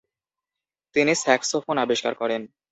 [0.95, 2.41] তিনি স্যাক্সোফোন আবিষ্কার করেন।